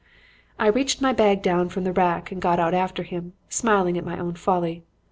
"I 0.57 0.65
reached 0.65 0.99
my 0.99 1.13
bag 1.13 1.43
down 1.43 1.69
from 1.69 1.83
the 1.83 1.93
rack 1.93 2.31
and 2.31 2.41
got 2.41 2.59
out 2.59 2.73
after 2.73 3.03
him, 3.03 3.33
smiling 3.49 3.99
at 3.99 4.03
my 4.03 4.17
own 4.17 4.33
folly. 4.33 4.83